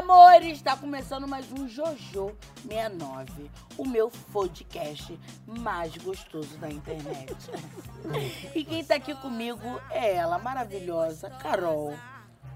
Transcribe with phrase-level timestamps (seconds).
[0.00, 0.56] amores!
[0.56, 2.34] Está começando mais um Jojo
[2.66, 7.36] 69, o meu podcast mais gostoso da internet.
[8.56, 11.94] e quem tá aqui comigo é ela, maravilhosa Carol,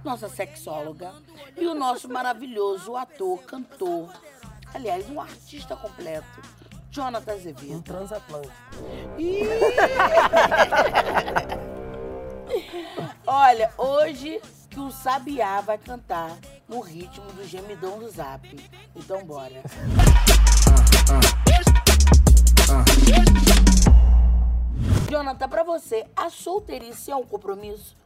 [0.03, 1.13] nossa sexóloga,
[1.55, 4.11] e o nosso maravilhoso ator, cantor,
[4.73, 6.41] aliás, um artista completo,
[6.91, 7.83] Jonathan Um Azevedo.
[7.83, 8.55] transatlântico.
[9.19, 9.43] Ih!
[13.27, 14.41] Olha, hoje
[14.75, 16.37] que o Sabiá vai cantar
[16.69, 18.45] no ritmo do gemidão do Zap.
[18.97, 19.63] Então bora.
[25.09, 27.97] Jonathan, pra você, a solteirice é um compromisso?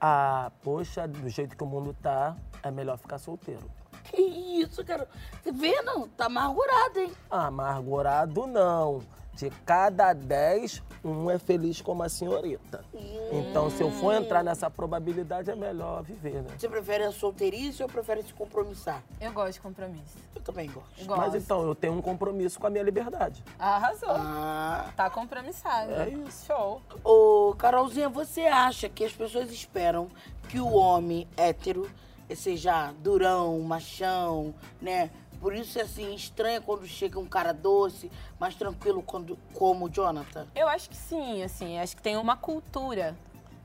[0.00, 3.70] Ah, poxa, do jeito que o mundo tá, é melhor ficar solteiro.
[4.02, 5.08] Que isso, cara?
[5.40, 6.08] Você vê, não?
[6.08, 7.12] Tá amargurado, hein?
[7.30, 9.02] Amargurado não.
[9.38, 12.84] De cada dez, um é feliz como a senhorita.
[13.30, 16.50] Então, se eu for entrar nessa probabilidade, é melhor viver, né?
[16.58, 19.00] Você prefere a solteirice ou prefere se compromissar?
[19.20, 20.18] Eu gosto de compromisso.
[20.34, 21.06] Eu também gosto.
[21.06, 21.20] Gosto.
[21.20, 23.44] Mas então, eu tenho um compromisso com a minha liberdade.
[23.60, 24.10] Arrasou.
[24.10, 24.90] Ah.
[24.96, 25.92] Tá compromissado.
[25.92, 26.46] É isso.
[26.46, 26.82] Show.
[27.04, 30.08] Ô, Carolzinha, você acha que as pessoas esperam
[30.48, 31.88] que o homem hétero
[32.34, 35.10] seja durão, machão, né?
[35.40, 39.88] Por isso é assim, estranha quando chega um cara doce, mais tranquilo quando, como o
[39.88, 40.46] Jonathan.
[40.54, 43.16] Eu acho que sim, assim, acho que tem uma cultura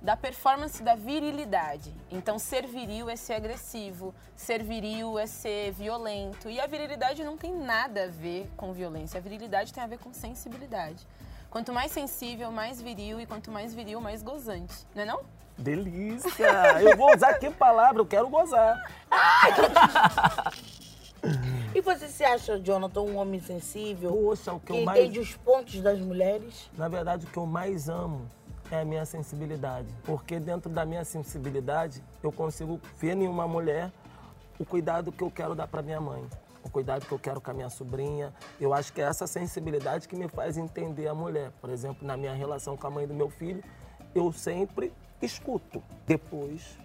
[0.03, 1.93] da performance da virilidade.
[2.11, 6.49] Então, ser viril é ser agressivo, ser viril é ser violento.
[6.49, 9.17] E a virilidade não tem nada a ver com violência.
[9.17, 11.07] A virilidade tem a ver com sensibilidade.
[11.49, 14.75] Quanto mais sensível, mais viril, e quanto mais viril, mais gozante.
[14.93, 15.21] Não é não?
[15.57, 16.81] Delícia!
[16.81, 18.01] Eu vou usar que palavra?
[18.01, 18.83] Eu quero gozar.
[21.75, 24.11] E você se acha, Jonathan, um homem sensível?
[24.11, 24.99] Poxa, o que que eu mais...
[24.99, 26.69] entende os pontos das mulheres?
[26.77, 28.29] Na verdade, o que eu mais amo
[28.71, 29.87] é a minha sensibilidade.
[30.03, 33.91] Porque dentro da minha sensibilidade, eu consigo ver em uma mulher
[34.59, 36.23] o cuidado que eu quero dar para minha mãe.
[36.63, 38.31] O cuidado que eu quero com a minha sobrinha.
[38.61, 41.51] Eu acho que é essa sensibilidade que me faz entender a mulher.
[41.59, 43.63] Por exemplo, na minha relação com a mãe do meu filho,
[44.13, 45.81] eu sempre escuto.
[46.05, 46.77] Depois,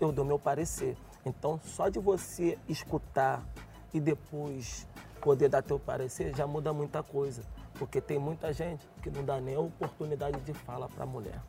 [0.00, 0.96] eu dou meu parecer.
[1.24, 3.44] Então, só de você escutar
[3.92, 4.86] e depois
[5.20, 7.42] poder dar teu parecer já muda muita coisa.
[7.74, 11.40] Porque tem muita gente que não dá nem a oportunidade de fala para a mulher.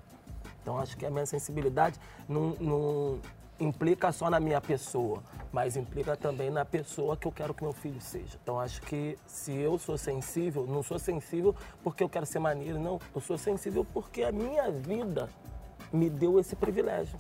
[0.62, 3.20] Então, acho que a minha sensibilidade não, não
[3.60, 5.22] implica só na minha pessoa,
[5.52, 8.40] mas implica também na pessoa que eu quero que meu filho seja.
[8.42, 12.80] Então, acho que se eu sou sensível, não sou sensível porque eu quero ser maneiro,
[12.80, 13.00] não.
[13.14, 15.30] Eu sou sensível porque a minha vida
[15.92, 17.18] me deu esse privilégio.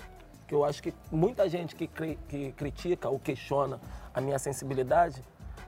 [0.47, 3.79] Que eu acho que muita gente que, que critica ou questiona
[4.13, 5.21] a minha sensibilidade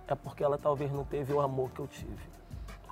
[0.07, 2.23] é porque ela talvez não teve o amor que eu tive,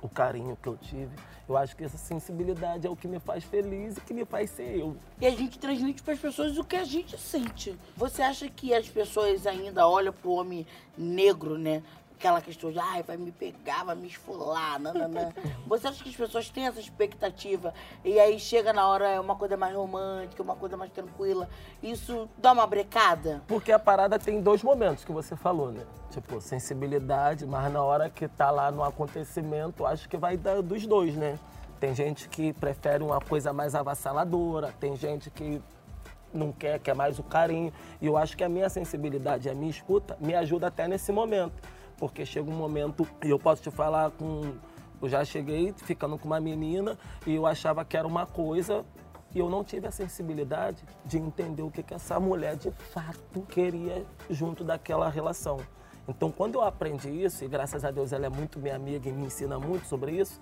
[0.02, 1.14] o carinho que eu tive.
[1.46, 4.48] Eu acho que essa sensibilidade é o que me faz feliz e que me faz
[4.50, 4.96] ser eu.
[5.20, 7.78] E a gente transmite para as pessoas o que a gente sente.
[7.96, 10.66] Você acha que as pessoas ainda olham pro homem
[10.96, 11.82] negro, né?
[12.18, 15.32] Aquela questão de, ai, vai me pegar, vai me esfolar, nananã.
[15.66, 19.36] Você acha que as pessoas têm essa expectativa e aí chega na hora é uma
[19.36, 21.48] coisa mais romântica, uma coisa mais tranquila,
[21.82, 23.42] isso dá uma brecada?
[23.46, 25.84] Porque a parada tem dois momentos que você falou, né?
[26.10, 30.86] Tipo, sensibilidade, mas na hora que tá lá no acontecimento, acho que vai dar dos
[30.86, 31.38] dois, né?
[31.80, 35.60] Tem gente que prefere uma coisa mais avassaladora, tem gente que
[36.34, 37.72] não quer, quer mais o carinho.
[38.00, 41.52] E eu acho que a minha sensibilidade, a minha escuta, me ajuda até nesse momento.
[41.96, 44.54] Porque chega um momento, e eu posso te falar com.
[45.02, 46.96] Eu já cheguei ficando com uma menina
[47.26, 48.84] e eu achava que era uma coisa
[49.34, 53.42] e eu não tive a sensibilidade de entender o que, que essa mulher de fato
[53.48, 55.58] queria junto daquela relação.
[56.08, 59.12] Então, quando eu aprendi isso, e graças a Deus ela é muito minha amiga e
[59.12, 60.40] me ensina muito sobre isso,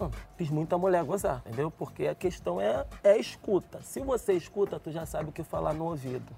[0.00, 1.70] Hum, fiz muita mulher gozar, entendeu?
[1.70, 3.80] Porque a questão é, é escuta.
[3.82, 6.32] Se você escuta, tu já sabe o que falar no ouvido.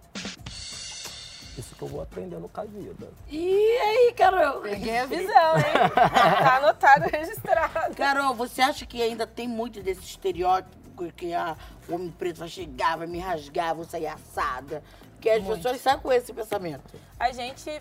[1.58, 3.08] Isso que eu vou aprendendo com a vida.
[3.30, 4.60] E aí, Carol?
[4.60, 5.90] Peguei a visão, hein?
[5.94, 7.94] tá anotado, registrado.
[7.94, 10.76] Carol, você acha que ainda tem muito desse estereótipo
[11.12, 11.56] que ah,
[11.88, 14.82] o homem preto vai chegar, vai me rasgar, vou sair assada?
[15.20, 16.82] Que as pessoas saem com esse pensamento.
[17.18, 17.80] A gente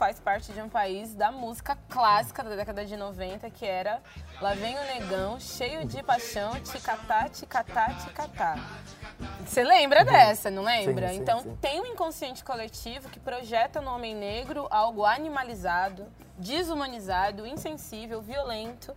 [0.00, 4.00] faz parte de um país da música clássica da década de 90, que era
[4.40, 8.56] Lá vem o negão, cheio de paixão, ticatá, ticatá, ticatá.
[9.44, 11.08] Você lembra dessa, não lembra?
[11.08, 11.54] Sim, sim, então sim.
[11.60, 16.06] tem um inconsciente coletivo que projeta no homem negro algo animalizado,
[16.38, 18.96] desumanizado, insensível, violento.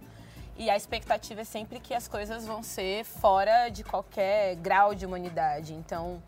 [0.56, 5.06] E a expectativa é sempre que as coisas vão ser fora de qualquer grau de
[5.06, 5.74] humanidade.
[5.74, 6.24] Então,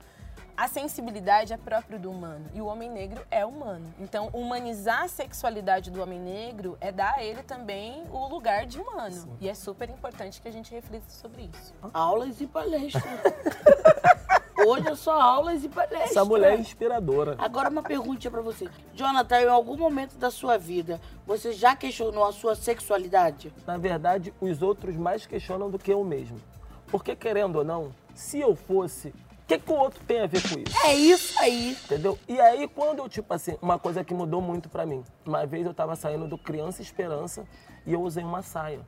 [0.57, 3.94] a sensibilidade é próprio do humano e o homem negro é humano.
[4.00, 8.80] Então, humanizar a sexualidade do homem negro é dar a ele também o lugar de
[8.80, 9.38] humano.
[9.42, 11.74] E é super importante que a gente reflita sobre isso.
[11.94, 13.04] Aulas e palestras.
[14.66, 16.12] Hoje é só aulas e palestras.
[16.12, 17.36] Essa mulher é inspiradora.
[17.38, 18.69] Agora uma pergunta pra você.
[18.94, 23.54] Jonathan, em algum momento da sua vida, você já questionou a sua sexualidade?
[23.68, 26.40] Na verdade, os outros mais questionam do que eu mesmo.
[26.88, 29.13] Porque, querendo ou não, se eu fosse,
[29.45, 30.75] o que, que o outro tem a ver com isso?
[30.83, 31.77] É isso aí.
[31.86, 32.18] Entendeu?
[32.27, 35.03] E aí, quando eu, tipo assim, uma coisa que mudou muito pra mim.
[35.24, 37.45] Uma vez eu tava saindo do Criança Esperança
[37.86, 38.80] e eu usei uma saia.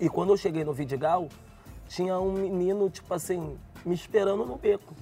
[0.00, 1.28] E quando eu cheguei no Vidigal,
[1.88, 4.94] tinha um menino, tipo assim, me esperando no beco.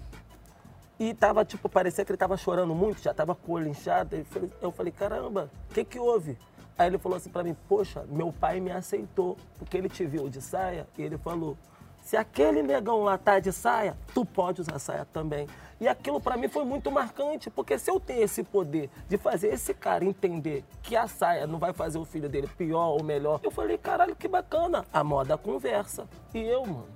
[0.98, 4.16] E tava, tipo, parecia que ele tava chorando muito, já tava com o olho inchado.
[4.62, 6.38] Eu falei, caramba, o que que houve?
[6.78, 10.30] Aí ele falou assim pra mim, poxa, meu pai me aceitou, porque ele te viu
[10.30, 11.58] de saia e ele falou,
[12.06, 15.48] se aquele negão lá tá de saia, tu pode usar saia também.
[15.80, 19.48] E aquilo pra mim foi muito marcante, porque se eu tenho esse poder de fazer
[19.48, 23.40] esse cara entender que a saia não vai fazer o filho dele pior ou melhor,
[23.42, 24.84] eu falei, caralho, que bacana.
[24.92, 26.06] A moda conversa.
[26.32, 26.86] E eu, mano,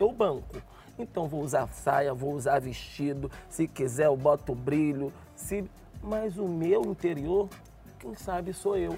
[0.00, 0.56] eu banco.
[0.98, 5.68] Então vou usar saia, vou usar vestido, se quiser eu boto brilho, se
[6.02, 7.50] mas o meu interior,
[7.98, 8.96] quem sabe sou eu.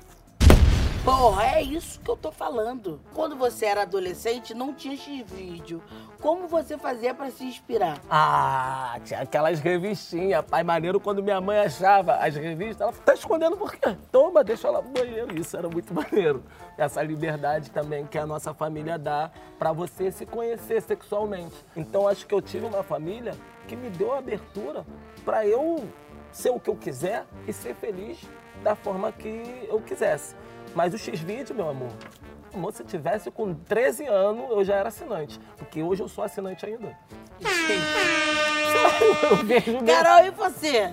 [1.09, 3.01] Porra, é isso que eu tô falando.
[3.15, 5.83] Quando você era adolescente, não tinha X-vídeo.
[6.21, 7.99] Como você fazia pra se inspirar?
[8.11, 10.45] Ah, tinha aquelas revistinhas.
[10.45, 13.97] Pai maneiro, quando minha mãe achava as revistas, ela tá escondendo por quê?
[14.13, 15.35] Toma, deixa ela no banheiro.
[15.41, 16.45] Isso era muito maneiro.
[16.77, 21.57] Essa liberdade também que a nossa família dá pra você se conhecer sexualmente.
[21.75, 23.35] Então acho que eu tive uma família
[23.67, 24.85] que me deu abertura
[25.25, 25.89] pra eu
[26.31, 28.19] ser o que eu quiser e ser feliz
[28.63, 30.35] da forma que eu quisesse.
[30.75, 31.91] Mas o X-Vídeo, meu amor,
[32.53, 35.39] amor, se tivesse com 13 anos, eu já era assinante.
[35.57, 36.97] Porque hoje eu sou assinante ainda.
[39.31, 39.85] eu vejo.
[39.85, 40.93] Carol, e você?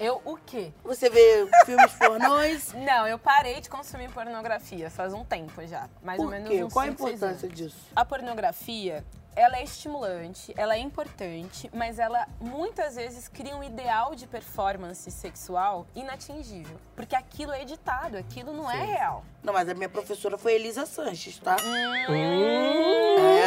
[0.00, 0.72] Eu o quê?
[0.82, 2.72] Você vê filmes pornôs?
[2.84, 5.88] Não, eu parei de consumir pornografia faz um tempo já.
[6.02, 6.64] Mais ou Por menos quê?
[6.64, 7.56] uns Qual a importância anos.
[7.56, 7.76] disso?
[7.94, 9.04] A pornografia,
[9.34, 15.10] ela é estimulante, ela é importante, mas ela muitas vezes cria um ideal de performance
[15.10, 16.76] sexual inatingível.
[16.94, 19.24] Porque aquilo é editado, aquilo não é real.
[19.42, 21.56] Não, mas a minha professora foi Elisa Sanches, tá?
[21.64, 22.06] Hum.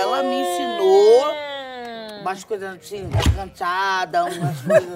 [0.02, 2.22] Ela me ensinou Hum.
[2.22, 4.96] umas coisas assim, cantada, umas coisas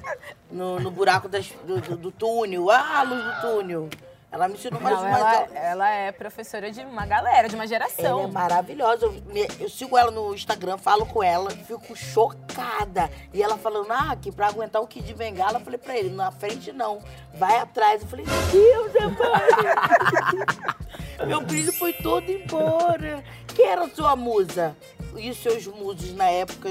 [0.50, 2.70] no, no buraco das- do, do- do túnel.
[2.70, 3.88] Ah, a luz do túnel.
[4.32, 5.54] Ela me ensinou mais Não, umas ela, aulas.
[5.56, 8.24] ela é professora de uma galera, de uma Ela geração.
[8.24, 9.06] é maravilhosa.
[9.06, 9.14] Eu,
[9.58, 13.10] eu sigo ela no Instagram, falo com ela, fico chocada.
[13.34, 16.10] E ela falando, ah, que pra aguentar o Kid de Bengala, eu falei pra ele,
[16.10, 17.02] na frente não,
[17.34, 18.02] vai atrás.
[18.02, 21.26] Eu falei, Deus, pai.
[21.26, 23.24] Meu brilho foi todo embora.
[23.54, 24.76] Quem era a sua musa?
[25.16, 26.68] E os seus musos na época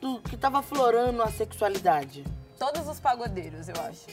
[0.00, 2.24] do, que tava florando a sexualidade?
[2.58, 4.06] Todos os pagodeiros, eu acho.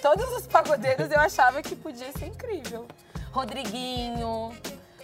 [0.00, 2.86] Todos os pagodeiros eu achava que podia ser incrível.
[3.32, 4.52] Rodriguinho.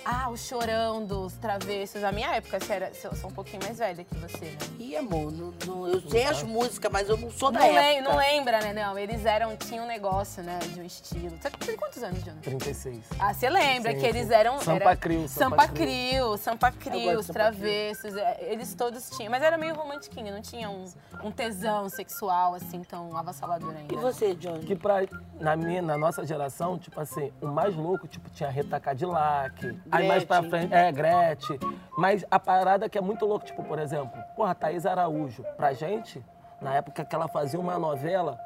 [0.05, 2.03] Ah, o chorão dos travessos.
[2.03, 4.59] A minha época, você era, eu sou um pouquinho mais velha que você, né?
[4.81, 7.99] Ih, amor, não- não- eu sei as músicas, mas eu não sou da Não, lem-
[7.99, 8.11] época.
[8.11, 8.73] não lembra, né?
[8.73, 10.59] Não, eles eram, tinham um negócio, né?
[10.75, 11.31] De um estilo.
[11.41, 12.41] Você tem quantos anos, Jonathan?
[12.41, 13.05] 36.
[13.19, 14.59] Ah, você lembra que eles eram.
[14.61, 16.37] Sampa era- Crio, Sampa Sampa Crio.
[16.37, 18.17] Sampa Crio, os travessos.
[18.17, 19.31] é, Eles todos tinham.
[19.31, 20.85] Mas era meio romantiquinho, não tinha um,
[21.23, 23.95] um tesão sexual assim tão avassalador ainda.
[23.95, 24.65] E você, Johnny?
[24.67, 24.97] Que pra,
[25.39, 29.79] na, minha, na nossa geração, tipo assim, o mais louco, tipo, tinha Rita Cadillac.
[29.93, 31.59] Aí mais pra frente, é, Gretchen.
[31.97, 35.45] Mas a parada que é muito louco, tipo, por exemplo, porra, Thaís Araújo.
[35.57, 36.25] Pra gente,
[36.61, 38.39] na época que ela fazia uma novela,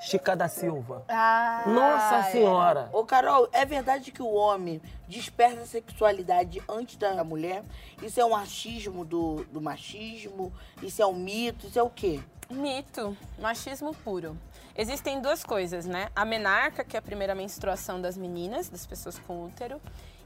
[0.00, 1.04] Chica da Silva.
[1.08, 2.30] Ah, Nossa é.
[2.30, 2.88] Senhora!
[2.92, 7.62] Ô, Carol, é verdade que o homem desperta a sexualidade antes da mulher?
[8.02, 10.52] Isso é um achismo do, do machismo?
[10.82, 11.66] Isso é um mito?
[11.66, 12.20] Isso é o quê?
[12.48, 14.38] Mito, machismo puro.
[14.74, 16.08] Existem duas coisas, né?
[16.14, 19.80] A menarca, que é a primeira menstruação das meninas, das pessoas com útero,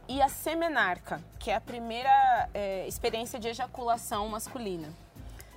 [0.08, 4.88] e a semenarca, que é a primeira é, experiência de ejaculação masculina,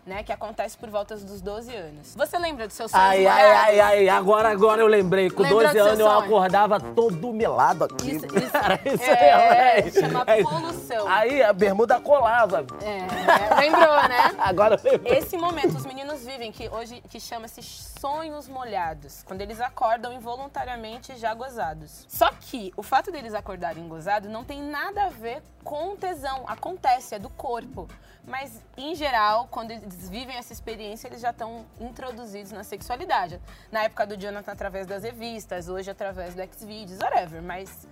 [0.06, 0.24] né?
[0.24, 2.14] Que acontece por volta dos 12 anos.
[2.16, 5.30] Você lembra dos seus sonhos Ai, ai, ai, ai, agora, agora eu lembrei.
[5.30, 6.20] Com Lembrou 12 do seu anos eu sonho?
[6.20, 8.12] acordava todo melado aqui.
[8.16, 9.94] Isso, isso, Era isso é, aí, velho.
[10.08, 10.44] chama É.
[10.44, 11.08] poluição.
[11.08, 12.66] Aí a bermuda colava.
[12.84, 14.36] É, lembrou, né?
[14.40, 15.18] Agora eu lembrei.
[15.18, 21.16] Esse momento os meninos vivem que hoje que chama-se sonhos molhados, quando eles acordam involuntariamente
[21.18, 22.06] já gozados.
[22.08, 27.16] Só que o fato deles acordarem gozados não tem nada a ver com tesão, acontece,
[27.16, 27.88] é do corpo.
[28.28, 33.40] Mas em geral, quando eles vivem essa experiência, eles já estão introduzidos na sexualidade.
[33.72, 37.88] Na época do Jonathan através das revistas, hoje através do Xvideos, whatever, mas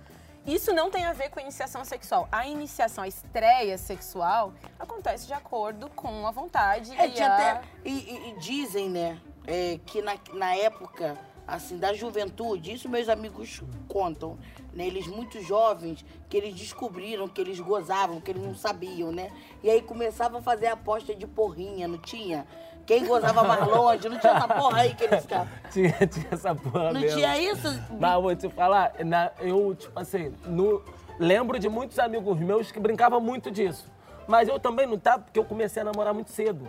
[0.46, 2.28] isso não tem a ver com a iniciação sexual.
[2.30, 7.34] A iniciação, a estreia sexual, acontece de acordo com a vontade É, e a...
[7.34, 12.88] até, e, e- e dizem, né, é, que na, na época assim, da juventude, isso
[12.88, 14.38] meus amigos contam,
[14.74, 14.86] né?
[14.86, 19.30] Eles muito jovens, que eles descobriram que eles gozavam, que eles não sabiam, né?
[19.62, 22.46] E aí começavam a fazer aposta de porrinha, não tinha?
[22.86, 25.48] Quem gozava mais longe, não tinha essa porra aí que eles ficavam.
[25.72, 27.16] Tinha, tinha essa porra Não mesmo.
[27.16, 27.68] tinha isso?
[27.98, 30.82] Mas vou te falar, na- eu, tipo assim, no-
[31.18, 33.90] lembro de muitos amigos meus que brincavam muito disso.
[34.26, 36.68] Mas eu também não tava, porque eu comecei a namorar muito cedo.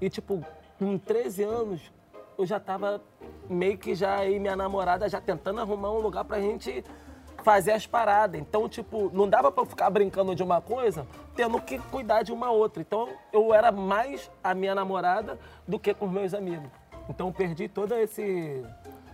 [0.00, 0.44] E, tipo,
[0.78, 1.80] com 13 anos,
[2.36, 3.00] eu já tava
[3.48, 6.84] meio que já aí minha namorada já tentando arrumar um lugar pra gente
[7.44, 8.40] fazer as paradas.
[8.40, 12.32] Então, tipo, não dava pra eu ficar brincando de uma coisa, tendo que cuidar de
[12.32, 12.80] uma outra.
[12.80, 16.68] Então, eu era mais a minha namorada do que com os meus amigos.
[17.08, 18.64] Então, perdi todo esse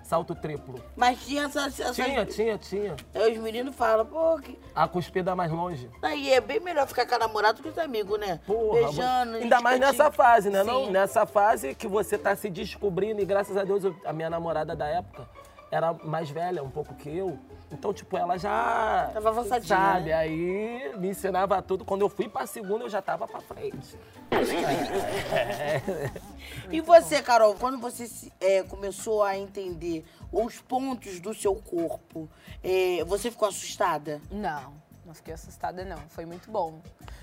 [0.04, 0.80] salto triplo.
[0.96, 1.78] Mas tinha essas.
[1.78, 1.96] essas...
[1.96, 2.96] Tinha, tinha, tinha.
[3.14, 4.58] Aí os meninos falam, pô, que...
[4.74, 5.90] A cuspida mais longe.
[6.02, 8.40] aí é bem melhor ficar com a namorada do que com os amigos, né?
[8.46, 9.36] Porra, Beijando.
[9.36, 10.62] ainda mais nessa fase, né?
[10.62, 10.90] Não?
[10.90, 14.74] Nessa fase que você tá se descobrindo e graças a Deus eu- a minha namorada
[14.76, 15.28] da época
[15.70, 17.38] era mais velha um pouco que eu.
[17.70, 19.10] Então, tipo, ela já.
[19.12, 20.06] Tava avançadinha, Sabe?
[20.06, 20.14] né?
[20.14, 21.84] Aí me ensinava tudo.
[21.84, 23.96] Quando eu fui pra segunda, eu já tava pra frente.
[26.70, 28.08] E você, Carol, quando você
[28.40, 32.28] é, começou a entender os pontos do seu corpo,
[32.62, 34.20] é, você ficou assustada?
[34.30, 34.72] Não,
[35.10, 35.98] não fiquei assustada, não.
[36.08, 36.80] Foi muito bom.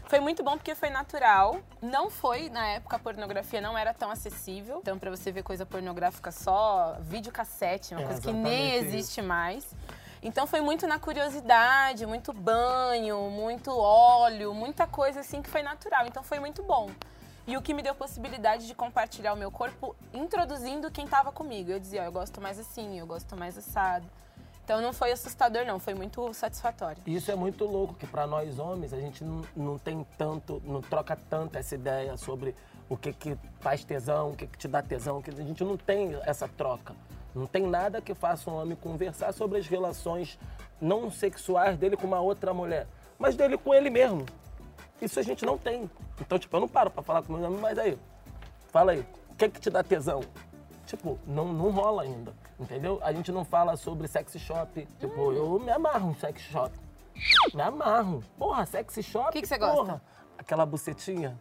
[0.08, 1.60] Foi muito bom porque foi natural.
[1.82, 4.80] Não foi, na época, a pornografia não era tão acessível.
[4.80, 9.66] Então, pra você ver coisa pornográfica só, videocassete, uma É, coisa que nem existe mais.
[10.22, 16.06] Então, foi muito na curiosidade, muito banho, muito óleo, muita coisa assim que foi natural.
[16.08, 16.90] Então, foi muito bom.
[17.46, 21.72] E o que me deu possibilidade de compartilhar o meu corpo introduzindo quem tava comigo.
[21.72, 24.06] Eu dizia, ó, eu gosto mais assim, eu gosto mais assado.
[24.68, 27.02] Então não foi assustador, não, foi muito satisfatório.
[27.08, 30.82] Isso é muito louco, que para nós homens a gente não, não tem tanto, não
[30.82, 32.54] troca tanto essa ideia sobre
[32.90, 35.78] o que que faz tesão, o que que te dá tesão, que a gente não
[35.78, 36.94] tem essa troca.
[37.34, 40.38] Não tem nada que faça um homem conversar sobre as relações
[40.82, 44.26] não sexuais dele com uma outra mulher, mas dele com ele mesmo.
[45.02, 45.90] Isso a gente não tem.
[46.20, 47.98] Então, tipo, eu não paro pra falar com meus amigos, mas aí,
[48.68, 50.20] fala aí, o que que te dá tesão?
[50.86, 53.00] Tipo, não, não rola ainda, entendeu?
[53.04, 54.88] A gente não fala sobre sex shop.
[55.00, 56.72] Tipo, eu me amarro em sex shop.
[57.54, 58.24] Me amarro.
[58.38, 59.32] Porra, sex shop.
[59.32, 60.02] Que que você gosta?
[60.38, 61.40] Aquela bucetinha.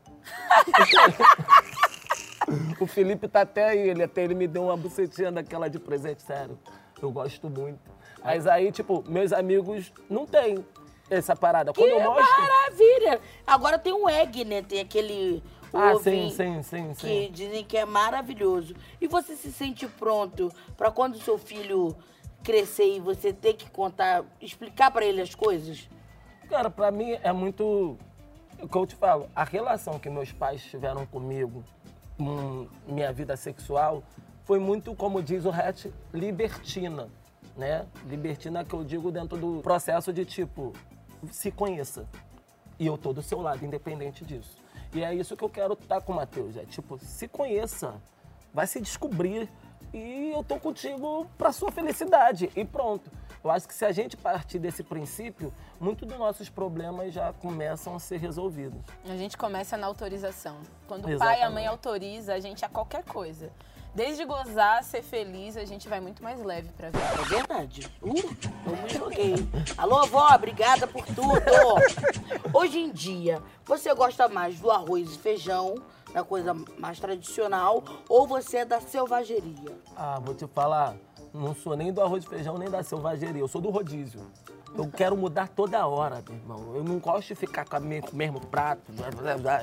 [2.81, 6.23] o Felipe tá até aí, ele até ele me deu uma bucetinha daquela de presente,
[6.23, 6.59] sério.
[7.01, 7.91] Eu gosto muito.
[8.25, 10.65] Mas aí, tipo, meus amigos não tem
[11.11, 11.73] essa parada.
[11.73, 12.43] Quando eu mostro.
[12.43, 13.21] Maravilha!
[13.47, 14.63] Agora tem um egg, né?
[14.63, 18.75] Tem aquele o Ah, ovinho sim, sim, sim, que dizem que é maravilhoso.
[19.01, 21.95] E você se sente pronto para quando seu filho
[22.43, 25.89] crescer e você ter que contar, explicar para ele as coisas?
[26.49, 27.99] Cara, pra mim é muito.
[28.61, 31.63] O que eu te falo, a relação que meus pais tiveram comigo,
[32.17, 34.03] com minha vida sexual,
[34.45, 37.09] foi muito, como diz o Hatch, libertina.
[37.57, 37.85] Né?
[38.07, 40.73] Libertina que eu digo dentro do processo de tipo,
[41.31, 42.07] se conheça.
[42.79, 44.57] E eu tô do seu lado, independente disso.
[44.93, 46.57] E é isso que eu quero estar com o Matheus.
[46.57, 47.95] É tipo, se conheça,
[48.53, 49.49] vai se descobrir.
[49.93, 52.51] E eu tô contigo pra sua felicidade.
[52.55, 53.11] E pronto.
[53.43, 57.95] Eu acho que se a gente partir desse princípio, muitos dos nossos problemas já começam
[57.95, 58.81] a ser resolvidos.
[59.05, 60.59] A gente começa na autorização.
[60.89, 63.53] Quando o pai e a mãe autoriza a gente a qualquer coisa.
[63.97, 67.03] Desde gozar, ser feliz, a gente vai muito mais leve pra vida.
[67.03, 67.91] É verdade.
[68.03, 68.13] Uh,
[68.67, 69.35] eu me joguei.
[69.79, 71.25] Alô, vó, obrigada por tudo.
[72.53, 75.77] Hoje em dia, você gosta mais do arroz e feijão,
[76.13, 79.75] da coisa mais tradicional, ou você é da selvageria?
[79.97, 80.95] Ah, vou te falar,
[81.33, 84.21] não sou nem do arroz e feijão, nem da selvageria, eu sou do rodízio.
[84.75, 86.75] Eu quero mudar toda hora, meu irmão.
[86.75, 88.83] Eu não gosto de ficar com o mesmo prato.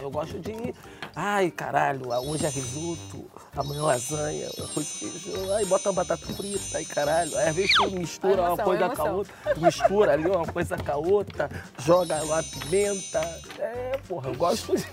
[0.02, 0.74] Eu gosto de.
[1.16, 5.56] Ai, caralho, hoje é risoto, amanhã é lasanha, e feijão.
[5.56, 7.38] Ai, bota uma batata frita, ai, caralho.
[7.38, 9.16] Aí, às vezes tu mistura A uma emoção, coisa com a emoção.
[9.18, 13.20] outra, tu mistura ali uma coisa com a outra, joga uma pimenta.
[13.60, 14.84] É, porra, eu gosto de.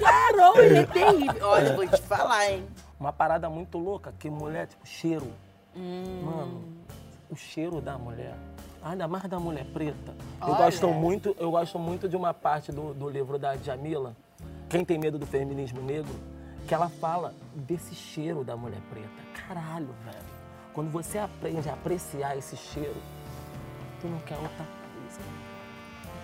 [0.00, 1.46] Carol, ele é terrível.
[1.46, 2.66] Olha, vou te falar, hein?
[2.98, 5.30] Uma parada muito louca, que mulher, tipo, cheiro.
[5.76, 6.64] Mano,
[7.30, 8.34] o cheiro da mulher.
[8.86, 10.14] Ainda mais da mulher preta.
[10.40, 14.14] Eu gosto muito, eu gosto muito de uma parte do, do livro da Jamila,
[14.68, 16.14] Quem Tem Medo do Feminismo Negro,
[16.68, 19.08] que ela fala desse cheiro da mulher preta.
[19.48, 20.24] Caralho, velho.
[20.72, 22.94] Quando você aprende a apreciar esse cheiro,
[24.00, 25.20] tu não quer outra coisa.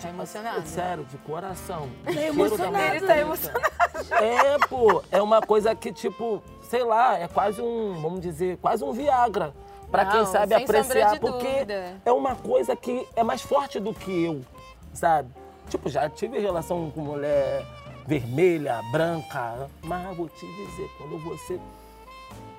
[0.00, 0.66] Tá emocionado?
[0.68, 1.88] Sério, de coração.
[2.04, 2.94] Tá emocionado.
[2.94, 3.72] Ele tá emocionado.
[4.20, 8.84] É, pô, é uma coisa que, tipo, sei lá, é quase um, vamos dizer, quase
[8.84, 9.52] um Viagra.
[9.92, 12.00] Pra quem sabe apreciar, de porque dúvida.
[12.04, 14.42] é uma coisa que é mais forte do que eu,
[14.94, 15.30] sabe?
[15.68, 17.64] Tipo, já tive relação com mulher
[18.06, 21.60] vermelha, branca, mas vou te dizer, quando você.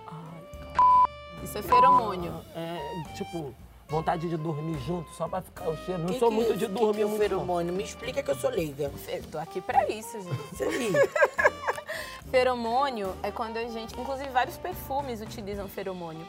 [0.07, 1.43] Ai.
[1.43, 2.33] Isso é feromônio.
[2.55, 2.79] É,
[3.15, 3.53] tipo,
[3.89, 6.01] vontade de dormir junto só pra ficar o cheiro.
[6.03, 7.19] Não Que sou que- muito de que dormir que é muito.
[7.19, 7.73] feromônio?
[7.73, 8.91] Me explica que eu sou leiga.
[9.07, 11.03] Eu tô aqui pra isso, gente.
[12.31, 13.99] Feromônio é quando a gente.
[13.99, 16.25] Inclusive, vários perfumes utilizam feromônio.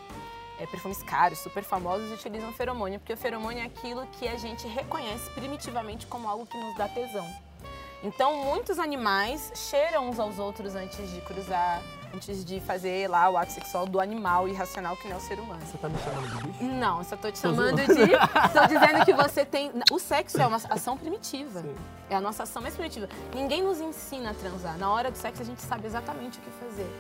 [0.59, 4.69] É, perfumes caros, super famosos, utilizam feromônio, porque o feromônio é aquilo que a gente
[4.69, 7.29] reconhece primitivamente como algo que nos dá tesão.
[8.05, 11.81] Então, muitos animais cheiram uns aos outros antes de cruzar,
[12.15, 15.41] antes de fazer lá o ato sexual do animal irracional que não é o ser
[15.41, 15.61] humano.
[15.65, 16.65] Você tá me chamando de bicho?
[16.65, 17.87] Não, só tô te chamando de.
[18.53, 19.73] Tô dizendo que você tem.
[19.91, 21.63] O sexo é uma ação primitiva.
[21.63, 21.75] Sim.
[22.11, 23.09] É a nossa ação mais primitiva.
[23.35, 24.77] Ninguém nos ensina a transar.
[24.77, 26.91] Na hora do sexo a gente sabe exatamente o que fazer.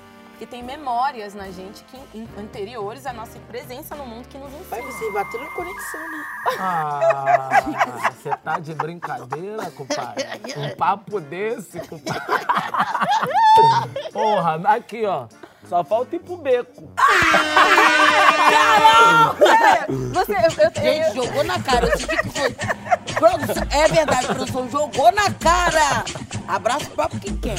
[0.44, 4.52] Porque tem memórias na gente que, in- anteriores à nossa presença no mundo que nos
[4.68, 4.92] Pai, ensinam.
[4.98, 6.24] vocês bateram conexão, né?
[6.58, 7.48] Ah,
[8.12, 10.24] você tá de brincadeira, compadre?
[10.54, 12.20] Um papo desse, compadre.
[14.12, 15.26] Porra, aqui, ó.
[15.66, 16.92] Só falta ir pro beco.
[20.12, 21.86] Você, eu, eu, Gente, eu, jogou na cara.
[21.86, 22.54] Eu senti que foi.
[23.70, 26.04] É verdade, produção jogou na cara.
[26.46, 27.56] Abraço próprio quem quer.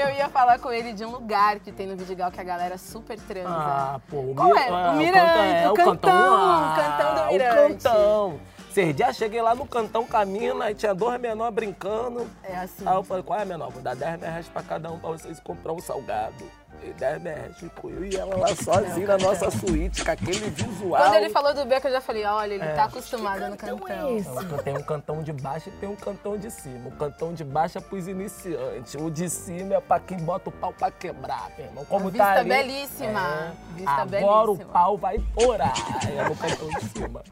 [0.00, 2.78] Eu ia falar com ele de um lugar que tem no Vidigal que a galera
[2.78, 3.48] super transa.
[3.48, 4.68] Ah, pô, o, Qual é?
[4.68, 7.82] ah, O Mirante, o cantão, ah, o cantão do O Mirante.
[7.84, 8.40] cantão.
[8.70, 12.26] Esses dias cheguei lá no cantão Camina, aí tinha dois menores brincando.
[12.42, 12.86] É assim.
[12.88, 13.70] Aí eu falei, qual é, menor?
[13.70, 16.42] Vou dar 10 mil reais pra cada um pra vocês comprar um salgado.
[16.84, 20.50] E 10 mil reais ficou eu e ela lá sozinha na nossa suíte, com aquele
[20.50, 21.00] visual.
[21.02, 22.74] Quando ele falou do beco, eu já falei, olha, ele É.
[22.74, 24.08] tá acostumado no cantão cantão.
[24.08, 24.18] é?
[24.18, 26.88] Então, Tem um cantão de baixo e tem um cantão de cima.
[26.88, 28.94] O cantão de baixo é pros iniciantes.
[28.94, 31.84] O de cima é pra quem bota o pau pra quebrar, meu irmão.
[31.84, 33.20] Como A tá vista ali, belíssima.
[33.20, 34.06] é, Vista agora
[34.46, 34.68] belíssima.
[34.68, 35.72] o pau vai orar.
[36.08, 37.22] É no cantão de cima.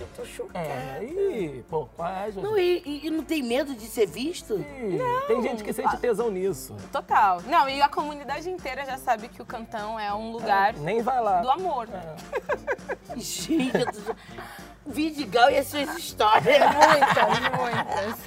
[0.00, 0.64] Eu tô chocada.
[0.64, 2.50] É, aí, pô, qual é, Júlio?
[2.50, 4.54] Não, e, e- e não tem medo de ser visto?
[4.58, 6.76] Ih, Tem gente que sente tesão nisso.
[6.92, 7.40] Total.
[7.46, 11.20] Não, e a comunidade inteira já sabe que o cantão é um lugar Nem vai
[11.20, 11.40] lá.
[11.40, 11.88] do amor.
[13.16, 14.14] Gente, eu tô...
[14.84, 16.58] Vidigal e as suas histórias.
[16.74, 18.18] Muitas, muitas.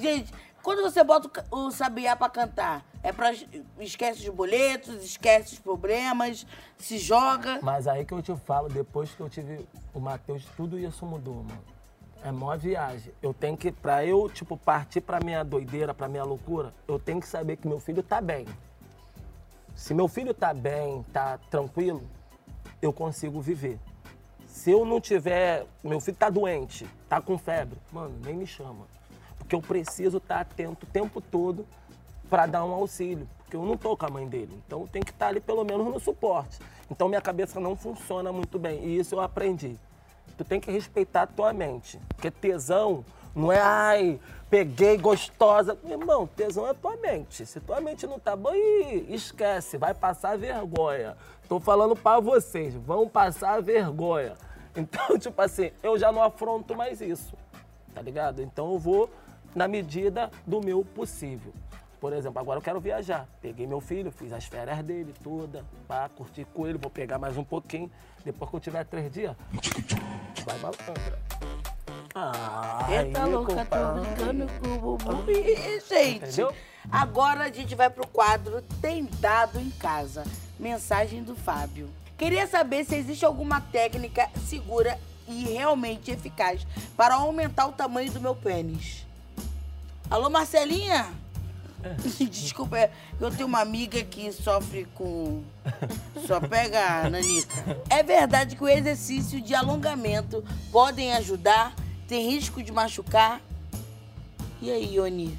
[0.00, 0.32] Gente,
[0.62, 3.32] quando você bota o ca- o sabiá pra cantar, é pra...
[3.78, 6.46] Esquece os boletos, esquece os problemas,
[6.78, 7.58] se joga.
[7.62, 11.36] Mas aí que eu te falo, depois que eu tive o Matheus, tudo isso mudou,
[11.44, 11.64] mano.
[12.24, 13.12] É mó viagem.
[13.22, 17.20] Eu tenho que, pra eu, tipo, partir pra minha doideira, pra minha loucura, eu tenho
[17.20, 18.46] que saber que meu filho tá bem.
[19.78, 22.02] Se meu filho tá bem, tá tranquilo,
[22.82, 23.78] eu consigo viver.
[24.44, 28.88] Se eu não tiver, meu filho tá doente, tá com febre, mano, nem me chama.
[29.38, 31.64] Porque eu preciso estar atento o tempo todo
[32.28, 33.28] para dar um auxílio.
[33.38, 34.60] Porque eu não tô com a mãe dele.
[34.66, 36.58] Então tenho que estar ali pelo menos no suporte.
[36.90, 38.84] Então minha cabeça não funciona muito bem.
[38.84, 39.76] E isso eu aprendi.
[40.36, 42.00] Tu tem que respeitar a tua mente.
[42.08, 43.04] Porque tesão
[43.38, 44.20] não é, ai,
[44.50, 45.78] peguei gostosa.
[45.84, 47.46] Irmão, tesão é tua mente.
[47.46, 48.56] Se tua mente não tá boa,
[49.08, 51.16] esquece, vai passar vergonha.
[51.48, 54.34] Tô falando pra vocês, vão passar vergonha.
[54.76, 57.34] Então, tipo assim, eu já não afronto mais isso,
[57.92, 58.40] tá ligado?
[58.40, 59.10] Então eu vou
[59.52, 61.52] na medida do meu possível.
[61.98, 63.26] Por exemplo, agora eu quero viajar.
[63.42, 67.36] Peguei meu filho, fiz as férias dele toda, pá, curti com ele, vou pegar mais
[67.36, 67.90] um pouquinho.
[68.24, 69.34] Depois que eu tiver três dias,
[70.44, 71.18] vai malandra.
[72.14, 75.24] Ah, Eita louca, tô brincando com o bumbum.
[75.88, 76.52] Gente, Entendeu?
[76.90, 80.24] agora a gente vai pro quadro Tem Dado em Casa.
[80.58, 81.88] Mensagem do Fábio.
[82.16, 86.66] Queria saber se existe alguma técnica segura e realmente eficaz
[86.96, 89.06] para aumentar o tamanho do meu pênis.
[90.10, 91.06] Alô, Marcelinha?
[92.28, 92.90] Desculpa, é,
[93.20, 95.44] eu tenho uma amiga que sofre com.
[96.26, 97.54] Só pega a nanica.
[97.88, 100.42] É verdade que o exercício de alongamento
[100.72, 101.72] podem ajudar?
[102.08, 103.38] Tem risco de machucar?
[104.62, 105.38] E aí, Ioni?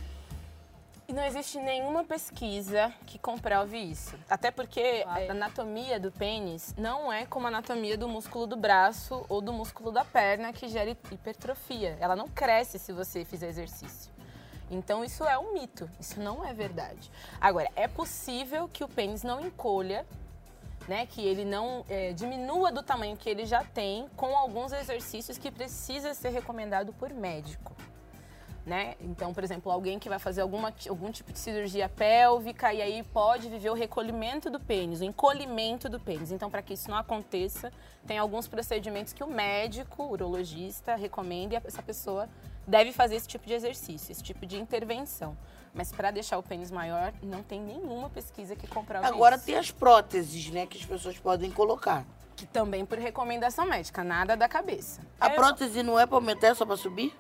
[1.08, 4.16] E não existe nenhuma pesquisa que comprove isso.
[4.30, 9.26] Até porque a anatomia do pênis não é como a anatomia do músculo do braço
[9.28, 11.98] ou do músculo da perna que gera hipertrofia.
[12.00, 14.12] Ela não cresce se você fizer exercício.
[14.70, 17.10] Então isso é um mito, isso não é verdade.
[17.42, 20.06] Agora, é possível que o pênis não encolha,
[20.90, 25.38] né, que ele não é, diminua do tamanho que ele já tem com alguns exercícios
[25.38, 27.76] que precisa ser recomendado por médico
[28.70, 28.96] né?
[29.02, 33.04] Então, por exemplo, alguém que vai fazer alguma, algum tipo de cirurgia pélvica e aí
[33.04, 36.32] pode viver o recolhimento do pênis, o encolhimento do pênis.
[36.32, 37.74] Então, para que isso não aconteça,
[38.06, 42.30] tem alguns procedimentos que o médico, o urologista, recomenda e essa pessoa
[42.70, 45.36] deve fazer esse tipo de exercício, esse tipo de intervenção.
[45.74, 49.46] Mas para deixar o pênis maior, não tem nenhuma pesquisa que comprove Agora isso.
[49.46, 52.06] tem as próteses, né, que as pessoas podem colocar.
[52.36, 55.02] Que também por recomendação médica, nada da cabeça.
[55.20, 57.14] A É- prótese não é pra aumentar, é só pra subir?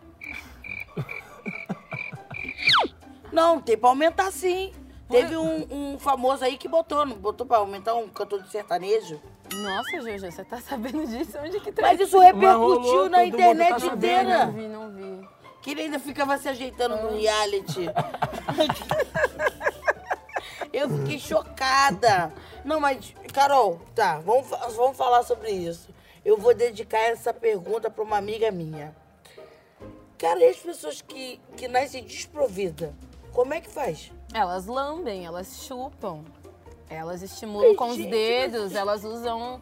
[3.32, 4.72] Não, tem pra aumentar sim.
[5.10, 9.20] Teve um, um famoso aí que botou, não botou pra aumentar um cantor de sertanejo.
[9.54, 11.38] Nossa, Jojo, você tá sabendo disso?
[11.44, 13.96] Onde que tá Mas isso rolou, repercutiu na todo mundo tá internet sabendo.
[13.98, 14.46] inteira.
[14.46, 15.28] Não vi, não vi.
[15.62, 17.86] Que ele ainda ficava se ajeitando no reality.
[20.72, 22.32] Eu fiquei chocada.
[22.63, 25.89] Não, mas, Carol, tá, vamos, vamos falar sobre isso.
[26.24, 28.95] Eu vou dedicar essa pergunta pra uma amiga minha.
[30.17, 32.91] Cara, e as pessoas que, que nascem desprovidas,
[33.34, 34.12] como é que faz?
[34.34, 36.24] Elas lambem, elas chupam.
[36.89, 39.62] Elas estimulam Ai, com os gente, dedos, elas usam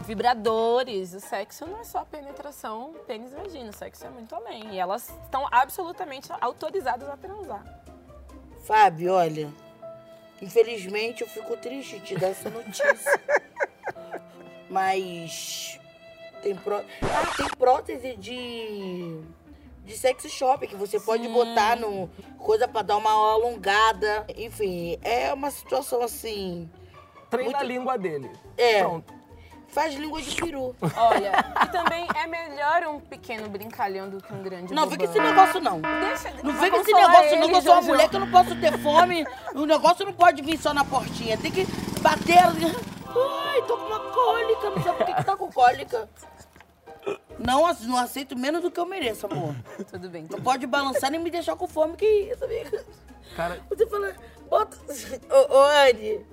[0.00, 1.14] vibradores.
[1.14, 4.74] O sexo não é só penetração pênis e vagina, o sexo é muito além.
[4.74, 7.62] E elas estão absolutamente autorizadas a transar.
[8.64, 9.50] Fábio, olha,
[10.40, 13.20] infelizmente eu fico triste de te dar essa notícia.
[14.70, 15.78] Mas
[16.42, 16.76] tem, pró...
[17.02, 19.20] ah, tem prótese de
[19.84, 21.32] de sex shop que você pode Sim.
[21.32, 24.24] botar no coisa pra dar uma alongada.
[24.34, 26.70] Enfim, é uma situação assim.
[27.28, 28.30] Treina Muito- a língua dele.
[28.56, 28.80] É.
[28.82, 29.12] Pronto.
[29.74, 30.74] Faz língua de peru.
[30.96, 31.32] Olha,
[31.64, 35.18] e também é melhor um pequeno brincalhão do que um grande Não, vem com esse
[35.18, 35.80] negócio não.
[35.80, 37.88] Deixa, Não vem com esse negócio não, ele, que eu sou uma Jojo.
[37.88, 39.26] mulher que eu não posso ter fome.
[39.52, 41.36] O negócio não pode vir só na portinha.
[41.36, 41.66] Tem que
[42.00, 42.38] bater.
[42.38, 44.70] Ai, tô com uma cólica.
[44.70, 46.08] Não sei por que que tá com cólica.
[47.36, 49.56] Não, não aceito menos do que eu mereço, amor.
[49.90, 50.26] Tudo bem.
[50.30, 52.84] Não pode balançar nem me deixar com fome, que isso, amiga.
[53.36, 54.14] Cara, Você fala,
[54.48, 54.76] bota.
[55.30, 56.24] Ô, ô Anne,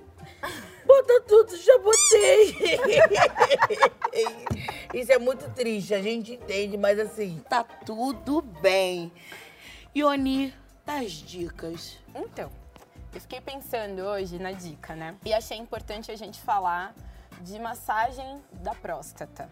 [0.84, 2.56] bota tudo, já botei.
[4.94, 9.12] Isso é muito triste, a gente entende, mas assim, tá tudo bem.
[9.94, 11.98] Ioni, das dicas.
[12.14, 12.50] Então,
[13.14, 15.16] eu fiquei pensando hoje na dica, né?
[15.24, 16.94] E achei importante a gente falar
[17.40, 19.48] de massagem da próstata.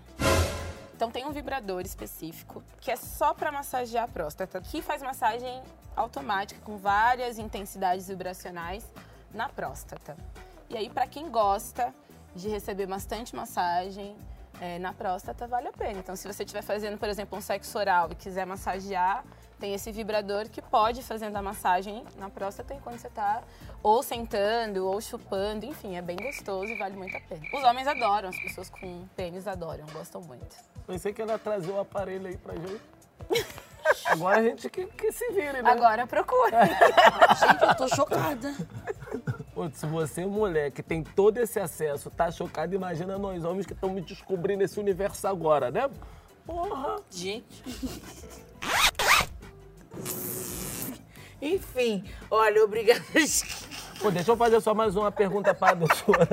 [0.95, 5.63] Então tem um vibrador específico que é só para massagear a próstata, que faz massagem
[5.97, 8.85] automática com várias intensidades vibracionais
[9.33, 10.17] na próstata.
[10.71, 11.93] E aí para quem gosta
[12.35, 14.17] de receber bastante massagem
[14.61, 15.99] é, na próstata, vale a pena.
[15.99, 19.25] Então se você estiver fazendo, por exemplo, um sexo oral e quiser massagear,
[19.59, 23.43] tem esse vibrador que pode fazendo a massagem na próstata enquanto você está
[23.83, 27.43] ou sentando ou chupando, enfim, é bem gostoso e vale muito a pena.
[27.53, 30.57] Os homens adoram, as pessoas com pênis adoram, gostam muito.
[30.87, 32.81] pensei que ela trazer o aparelho aí pra gente.
[34.07, 35.71] Agora a gente que, que se vire, né?
[35.71, 36.65] Agora procura.
[36.67, 38.55] Gente, eu tô chocada.
[39.61, 43.75] Pô, se você, mulher, que tem todo esse acesso, tá chocada, imagina nós homens que
[43.75, 45.91] estamos descobrindo esse universo agora, né?
[46.47, 46.97] Porra!
[47.11, 47.63] Gente.
[51.43, 53.05] Enfim, olha, obrigada.
[54.01, 56.27] Pô, deixa eu fazer só mais uma pergunta pra doutora.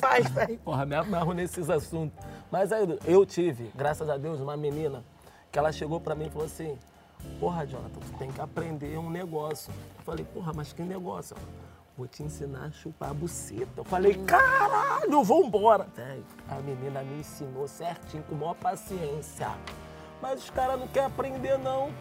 [0.00, 0.58] Faz, faz.
[0.60, 2.18] Porra, me amarro nesses assuntos.
[2.50, 5.04] Mas aí, eu tive, graças a Deus, uma menina
[5.52, 6.78] que ela chegou pra mim e falou assim:
[7.38, 9.70] Porra, Jonathan, tu tem que aprender um negócio.
[9.98, 11.36] Eu falei: Porra, mas que negócio?
[12.00, 13.72] Vou te ensinar a chupar a buceta.
[13.76, 15.86] Eu falei: Caralho, vambora.
[15.94, 19.50] Véi, a menina me ensinou certinho, com maior paciência.
[20.18, 21.92] Mas os caras não querem aprender, não.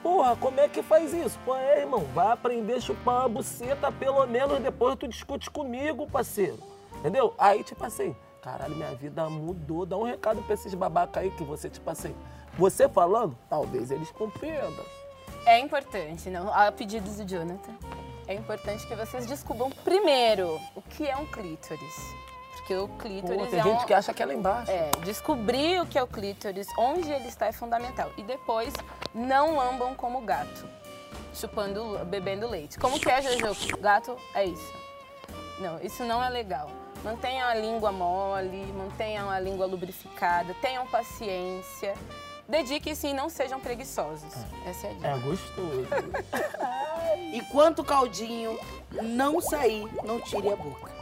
[0.00, 1.36] Porra, como é que faz isso?
[1.44, 6.08] Pô, é, irmão, vai aprender a chupar uma buceta, pelo menos depois tu discute comigo,
[6.08, 6.60] parceiro.
[7.00, 7.34] Entendeu?
[7.36, 9.84] Aí, tipo assim, caralho, minha vida mudou.
[9.84, 12.14] Dá um recado pra esses babaca aí que você, tipo assim,
[12.56, 14.84] você falando, talvez eles compreendam.
[15.44, 17.74] É importante, não, a pedidos do Jonathan,
[18.28, 22.14] é importante que vocês descubram primeiro o que é um clítoris.
[22.56, 23.86] Porque o clítoris Pô, tem é gente um...
[23.86, 24.70] que acha que é lá embaixo.
[24.70, 28.10] É, descobrir o que é o clítoris, onde ele está é fundamental.
[28.16, 28.74] E depois,
[29.14, 30.68] não lambam como gato,
[31.32, 32.76] chupando, bebendo leite.
[32.78, 33.76] Como que é, Jojo?
[33.78, 34.72] Gato é isso.
[35.60, 36.68] Não, isso não é legal.
[37.04, 41.94] Mantenham a língua mole, mantenham a língua lubrificada, tenham paciência.
[42.48, 44.32] Dediquem-se e não sejam preguiçosos.
[44.64, 45.08] Essa é a dica.
[45.08, 45.86] É gostoso.
[47.32, 48.58] Enquanto o caldinho
[49.02, 50.92] não sair, não tire a boca.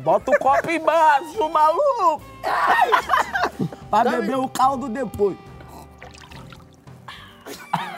[0.00, 2.22] Bota o copo embaixo, maluco!
[2.44, 2.90] Ai.
[3.90, 5.36] pra beber o caldo depois.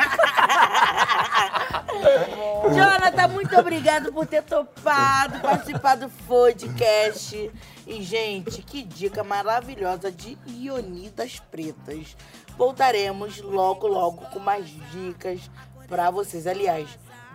[2.75, 7.51] Jonathan, muito obrigado por ter topado participar do podcast.
[7.87, 12.17] E, gente, que dica maravilhosa de Ionidas Pretas.
[12.57, 15.51] Voltaremos logo, logo com mais dicas
[15.89, 16.47] pra vocês.
[16.47, 16.89] Aliás,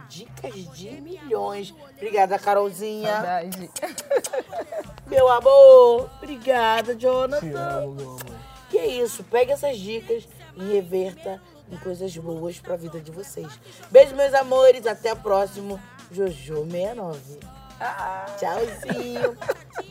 [0.08, 1.73] dicas de milhões.
[1.97, 3.12] Obrigada, Carolzinha.
[3.13, 3.69] Saudade.
[5.08, 6.10] Meu amor.
[6.17, 7.60] Obrigada, Te Jonathan.
[7.60, 8.19] amo, meu amor.
[8.71, 13.47] E é isso, pegue essas dicas e reverta em coisas boas pra vida de vocês.
[13.91, 15.80] Beijo, meus amores, até o próximo
[16.12, 17.19] Jojo 69.
[18.38, 19.36] Tchauzinho.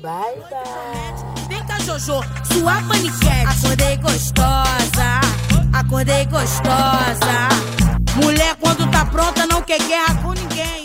[0.01, 1.49] Bye, bye.
[1.49, 2.21] Vem cá, Jojo,
[2.53, 3.59] sua paniquete.
[3.59, 5.21] Acordei gostosa,
[5.73, 7.49] acordei gostosa.
[8.23, 10.84] Mulher, quando tá pronta, não quer guerra com ninguém.